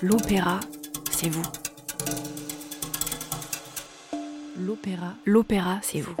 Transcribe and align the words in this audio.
L'opéra, 0.00 0.60
c'est 1.10 1.28
vous. 1.28 1.42
L'opéra, 4.56 5.14
l'opéra, 5.24 5.78
c'est 5.82 6.00
vous. 6.00 6.14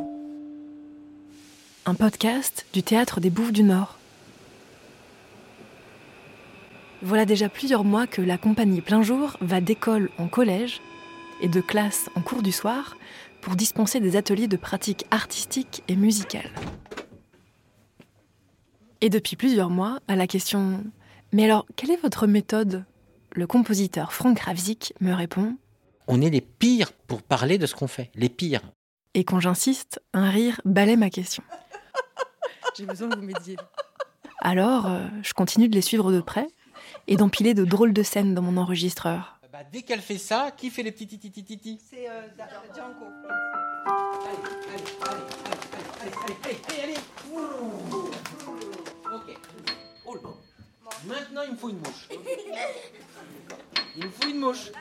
Un 1.86 1.94
podcast 1.94 2.66
du 2.72 2.82
théâtre 2.82 3.20
des 3.20 3.30
Bouffes 3.30 3.52
du 3.52 3.62
Nord. 3.62 3.98
Voilà 7.02 7.24
déjà 7.24 7.48
plusieurs 7.48 7.84
mois 7.84 8.08
que 8.08 8.20
la 8.20 8.36
compagnie 8.36 8.80
Plein 8.80 9.02
Jour 9.02 9.36
va 9.40 9.60
d'école 9.60 10.10
en 10.18 10.26
collège 10.26 10.80
et 11.40 11.48
de 11.48 11.60
classe 11.60 12.10
en 12.16 12.20
cours 12.20 12.42
du 12.42 12.50
soir 12.50 12.96
pour 13.40 13.54
dispenser 13.54 14.00
des 14.00 14.16
ateliers 14.16 14.48
de 14.48 14.56
pratique 14.56 15.06
artistique 15.12 15.84
et 15.86 15.94
musicale. 15.94 16.50
Et 19.00 19.10
depuis 19.10 19.36
plusieurs 19.36 19.70
mois, 19.70 20.00
à 20.08 20.16
la 20.16 20.26
question 20.26 20.82
Mais 21.32 21.44
alors, 21.44 21.66
quelle 21.76 21.90
est 21.90 22.00
votre 22.00 22.26
méthode 22.26 22.84
Le 23.32 23.46
compositeur 23.46 24.12
Franck 24.12 24.40
Ravzik 24.40 24.94
me 25.00 25.12
répond 25.12 25.56
On 26.06 26.22
est 26.22 26.30
les 26.30 26.40
pires 26.40 26.92
pour 26.92 27.22
parler 27.22 27.58
de 27.58 27.66
ce 27.66 27.74
qu'on 27.74 27.86
fait, 27.86 28.10
les 28.14 28.30
pires. 28.30 28.62
Et 29.14 29.24
quand 29.24 29.40
j'insiste, 29.40 30.00
un 30.14 30.30
rire 30.30 30.60
balaie 30.64 30.96
ma 30.96 31.10
question. 31.10 31.42
J'ai 32.76 32.86
besoin 32.86 33.08
que 33.10 33.16
vous 33.16 33.26
m'aidiez. 33.26 33.56
Alors, 34.40 34.86
euh, 34.86 35.06
je 35.22 35.34
continue 35.34 35.68
de 35.68 35.74
les 35.74 35.82
suivre 35.82 36.12
de 36.12 36.20
près 36.20 36.46
et 37.08 37.16
d'empiler 37.16 37.52
de 37.52 37.64
drôles 37.64 37.92
de 37.92 38.02
scènes 38.02 38.34
dans 38.34 38.42
mon 38.42 38.56
enregistreur. 38.56 39.40
Bah, 39.52 39.58
dès 39.70 39.82
qu'elle 39.82 40.00
fait 40.00 40.18
ça, 40.18 40.52
qui 40.56 40.70
fait 40.70 40.82
les 40.82 40.92
petits 40.92 41.06
titi 41.06 41.30
titi 41.30 41.80
C'est 41.90 42.08
euh, 42.08 42.22
Django. 42.74 43.06
Allez, 44.24 44.38
allez, 44.72 44.84
allez, 45.10 45.22
allez, 45.44 45.60
allez, 46.04 46.12
allez, 46.26 46.36
allez, 46.44 46.58
allez, 46.68 46.82
allez. 46.84 46.98
Ok. 48.46 48.57
Maintenant, 51.38 51.44
il 51.46 51.52
me 51.52 51.58
faut 51.58 51.68
une 51.68 51.78
mouche. 51.78 52.08
Il 53.96 54.04
me 54.04 54.10
faut 54.10 54.28
une 54.28 54.40
mouche. 54.40 54.72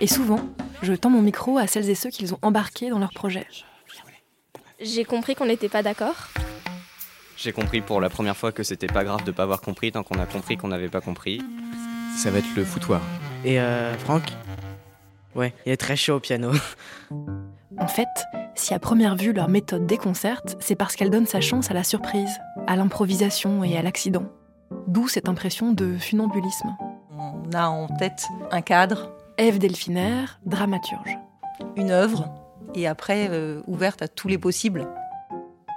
Et 0.00 0.06
souvent, 0.08 0.40
je 0.82 0.92
tends 0.92 1.10
mon 1.10 1.22
micro 1.22 1.58
à 1.58 1.68
celles 1.68 1.88
et 1.88 1.94
ceux 1.94 2.10
qu'ils 2.10 2.34
ont 2.34 2.38
embarqués 2.42 2.90
dans 2.90 2.98
leur 2.98 3.12
projet. 3.12 3.46
J'ai 4.80 5.04
compris 5.04 5.36
qu'on 5.36 5.46
n'était 5.46 5.68
pas 5.68 5.84
d'accord. 5.84 6.16
J'ai 7.36 7.52
compris 7.52 7.80
pour 7.80 8.00
la 8.00 8.10
première 8.10 8.36
fois 8.36 8.50
que 8.50 8.64
c'était 8.64 8.88
pas 8.88 9.04
grave 9.04 9.22
de 9.22 9.30
pas 9.30 9.44
avoir 9.44 9.60
compris 9.60 9.92
tant 9.92 10.02
qu'on 10.02 10.18
a 10.18 10.26
compris 10.26 10.56
qu'on 10.56 10.68
n'avait 10.68 10.88
pas 10.88 11.00
compris. 11.00 11.40
Ça 12.16 12.32
va 12.32 12.38
être 12.38 12.56
le 12.56 12.64
foutoir. 12.64 13.00
Et 13.44 13.60
euh, 13.60 13.96
Franck? 13.98 14.24
Ouais, 15.36 15.54
il 15.64 15.70
est 15.70 15.76
très 15.76 15.94
chaud 15.94 16.14
au 16.14 16.20
piano. 16.20 16.50
En 17.78 17.86
fait, 17.88 18.08
si 18.54 18.74
à 18.74 18.78
première 18.78 19.16
vue 19.16 19.32
leur 19.32 19.48
méthode 19.48 19.86
déconcerte, 19.86 20.56
c'est 20.60 20.76
parce 20.76 20.96
qu'elle 20.96 21.10
donne 21.10 21.26
sa 21.26 21.40
chance 21.40 21.70
à 21.70 21.74
la 21.74 21.84
surprise, 21.84 22.40
à 22.66 22.76
l'improvisation 22.76 23.64
et 23.64 23.76
à 23.76 23.82
l'accident. 23.82 24.24
D'où 24.86 25.08
cette 25.08 25.28
impression 25.28 25.72
de 25.72 25.96
funambulisme. 25.98 26.76
On 27.18 27.52
a 27.54 27.66
en 27.66 27.88
tête 27.88 28.26
un 28.50 28.62
cadre, 28.62 29.10
Ève 29.38 29.58
Delphinaire, 29.58 30.40
dramaturge. 30.44 31.18
une 31.76 31.90
œuvre, 31.90 32.28
et 32.74 32.86
après 32.86 33.28
euh, 33.30 33.62
ouverte 33.66 34.02
à 34.02 34.08
tous 34.08 34.28
les 34.28 34.38
possibles. 34.38 34.88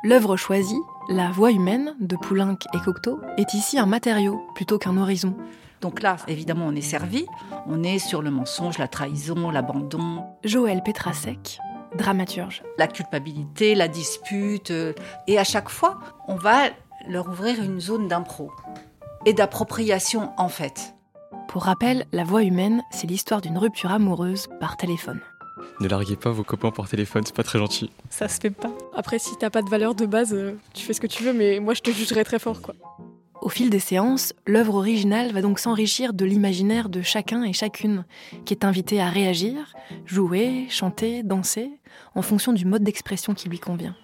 L'œuvre 0.03 0.37
choisie, 0.37 0.79
la 1.09 1.31
voix 1.31 1.51
humaine 1.51 1.95
de 1.99 2.15
Poulenc 2.15 2.57
et 2.73 2.79
Cocteau, 2.79 3.19
est 3.37 3.53
ici 3.53 3.79
un 3.79 3.85
matériau 3.85 4.39
plutôt 4.53 4.77
qu'un 4.77 4.97
horizon. 4.97 5.35
Donc 5.81 6.01
là, 6.01 6.17
évidemment, 6.27 6.65
on 6.67 6.75
est 6.75 6.81
servi. 6.81 7.25
On 7.67 7.83
est 7.83 7.99
sur 7.99 8.21
le 8.21 8.31
mensonge, 8.31 8.77
la 8.77 8.87
trahison, 8.87 9.51
l'abandon, 9.51 10.23
Joël 10.43 10.81
Petrasek, 10.83 11.59
dramaturge. 11.95 12.63
la 12.77 12.87
culpabilité, 12.87 13.75
la 13.75 13.87
dispute. 13.87 14.71
euh, 14.71 14.93
Et 15.27 15.37
à 15.39 15.43
chaque 15.43 15.69
fois, 15.69 15.99
on 16.27 16.35
va 16.35 16.69
leur 17.07 17.27
ouvrir 17.27 17.61
une 17.61 17.79
zone 17.79 18.07
d'impro 18.07 18.51
et 19.25 19.33
d'appropriation, 19.33 20.31
en 20.37 20.49
fait. 20.49 20.93
Pour 21.47 21.63
rappel, 21.63 22.05
la 22.11 22.23
voix 22.23 22.43
humaine, 22.43 22.81
c'est 22.91 23.07
l'histoire 23.07 23.41
d'une 23.41 23.57
rupture 23.57 23.91
amoureuse 23.91 24.47
par 24.59 24.77
téléphone. 24.77 25.19
Ne 25.79 25.87
larguez 25.87 26.15
pas 26.15 26.31
vos 26.31 26.43
copains 26.43 26.71
par 26.71 26.87
téléphone, 26.87 27.23
c'est 27.25 27.35
pas 27.35 27.43
très 27.43 27.59
gentil. 27.59 27.89
Ça 28.09 28.27
se 28.27 28.39
fait 28.39 28.49
pas. 28.49 28.71
Après, 28.95 29.19
si 29.19 29.35
t'as 29.37 29.49
pas 29.49 29.61
de 29.61 29.69
valeur 29.69 29.95
de 29.95 30.05
base, 30.05 30.33
euh, 30.33 30.57
tu 30.73 30.85
fais 30.85 30.93
ce 30.93 31.01
que 31.01 31.07
tu 31.07 31.23
veux, 31.23 31.33
mais 31.33 31.59
moi 31.59 31.73
je 31.73 31.81
te 31.81 31.91
jugerai 31.91 32.23
très 32.23 32.39
fort, 32.39 32.61
quoi. 32.61 32.75
Au 33.45 33.49
fil 33.49 33.69
des 33.69 33.79
séances, 33.79 34.33
l'œuvre 34.47 34.73
originale 34.73 35.31
va 35.31 35.43
donc 35.43 35.59
s'enrichir 35.59 36.13
de 36.13 36.25
l'imaginaire 36.25 36.89
de 36.89 37.03
chacun 37.03 37.43
et 37.43 37.53
chacune, 37.53 38.03
qui 38.43 38.55
est 38.55 38.65
invité 38.65 38.99
à 38.99 39.07
réagir, 39.07 39.75
jouer, 40.07 40.65
chanter, 40.71 41.21
danser, 41.21 41.69
en 42.15 42.23
fonction 42.23 42.53
du 42.53 42.65
mode 42.65 42.81
d'expression 42.81 43.35
qui 43.35 43.47
lui 43.47 43.59
convient. 43.59 43.95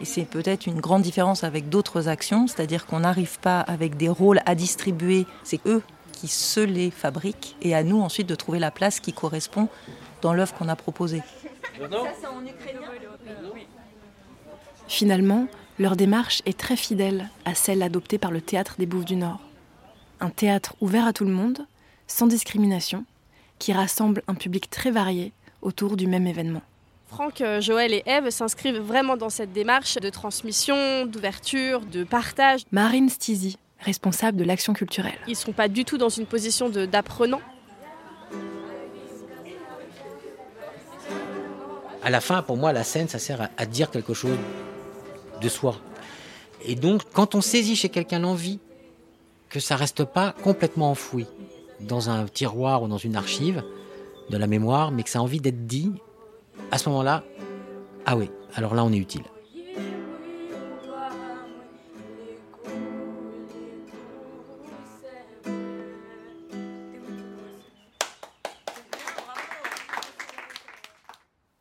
Et 0.00 0.04
c'est 0.04 0.24
peut-être 0.24 0.66
une 0.66 0.80
grande 0.80 1.02
différence 1.02 1.44
avec 1.44 1.68
d'autres 1.68 2.08
actions, 2.08 2.48
c'est-à-dire 2.48 2.86
qu'on 2.86 2.98
n'arrive 2.98 3.38
pas 3.38 3.60
avec 3.60 3.96
des 3.96 4.08
rôles 4.08 4.40
à 4.46 4.56
distribuer, 4.56 5.24
c'est 5.44 5.64
eux 5.64 5.82
qui 6.10 6.26
se 6.26 6.58
les 6.58 6.90
fabriquent, 6.90 7.54
et 7.62 7.76
à 7.76 7.84
nous 7.84 8.00
ensuite 8.00 8.26
de 8.26 8.34
trouver 8.34 8.58
la 8.58 8.72
place 8.72 8.98
qui 8.98 9.12
correspond 9.12 9.68
dans 10.22 10.34
l'œuvre 10.34 10.54
qu'on 10.54 10.68
a 10.68 10.74
proposée. 10.74 11.22
Finalement, 14.88 15.46
leur 15.78 15.96
démarche 15.96 16.42
est 16.46 16.58
très 16.58 16.76
fidèle 16.76 17.28
à 17.44 17.54
celle 17.54 17.82
adoptée 17.82 18.18
par 18.18 18.30
le 18.30 18.40
théâtre 18.40 18.76
des 18.78 18.86
Bouffes 18.86 19.04
du 19.04 19.16
Nord. 19.16 19.40
Un 20.20 20.30
théâtre 20.30 20.74
ouvert 20.80 21.06
à 21.06 21.12
tout 21.12 21.24
le 21.24 21.32
monde, 21.32 21.66
sans 22.06 22.26
discrimination, 22.26 23.04
qui 23.58 23.72
rassemble 23.72 24.22
un 24.28 24.34
public 24.34 24.70
très 24.70 24.90
varié 24.90 25.32
autour 25.62 25.96
du 25.96 26.06
même 26.06 26.26
événement. 26.26 26.62
Franck, 27.08 27.40
euh, 27.40 27.60
Joël 27.60 27.92
et 27.92 28.02
Eve 28.06 28.30
s'inscrivent 28.30 28.78
vraiment 28.78 29.16
dans 29.16 29.30
cette 29.30 29.52
démarche 29.52 29.96
de 29.96 30.10
transmission, 30.10 31.06
d'ouverture, 31.06 31.80
de 31.80 32.04
partage. 32.04 32.62
Marine 32.72 33.08
Stizy, 33.08 33.56
responsable 33.80 34.38
de 34.38 34.44
l'action 34.44 34.72
culturelle. 34.72 35.18
Ils 35.28 35.36
sont 35.36 35.52
pas 35.52 35.68
du 35.68 35.84
tout 35.84 35.98
dans 35.98 36.08
une 36.08 36.26
position 36.26 36.68
d'apprenant. 36.68 37.40
À 42.02 42.10
la 42.10 42.20
fin, 42.20 42.42
pour 42.42 42.56
moi, 42.56 42.72
la 42.72 42.84
scène, 42.84 43.08
ça 43.08 43.18
sert 43.18 43.40
à, 43.40 43.48
à 43.56 43.66
dire 43.66 43.90
quelque 43.90 44.12
chose 44.12 44.36
de 45.40 45.48
soi. 45.48 45.76
Et 46.64 46.74
donc, 46.74 47.02
quand 47.12 47.34
on 47.34 47.40
saisit 47.40 47.76
chez 47.76 47.88
quelqu'un 47.88 48.20
l'envie 48.20 48.58
que 49.50 49.60
ça 49.60 49.76
reste 49.76 50.04
pas 50.04 50.32
complètement 50.42 50.90
enfoui 50.90 51.26
dans 51.80 52.10
un 52.10 52.26
tiroir 52.26 52.82
ou 52.82 52.88
dans 52.88 52.98
une 52.98 53.16
archive 53.16 53.62
de 54.30 54.36
la 54.36 54.46
mémoire, 54.46 54.90
mais 54.90 55.02
que 55.02 55.10
ça 55.10 55.18
a 55.18 55.22
envie 55.22 55.40
d'être 55.40 55.66
dit, 55.66 55.92
à 56.70 56.78
ce 56.78 56.88
moment-là, 56.88 57.22
ah 58.06 58.16
oui, 58.16 58.30
alors 58.54 58.74
là, 58.74 58.84
on 58.84 58.92
est 58.92 58.98
utile. 58.98 59.22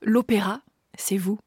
L'opéra, 0.01 0.61
c'est 0.97 1.17
vous. 1.17 1.39